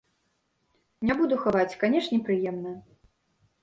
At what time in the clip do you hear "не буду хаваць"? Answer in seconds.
1.11-1.77